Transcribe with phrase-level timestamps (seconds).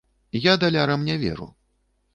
[0.45, 1.51] Я далярам не веру.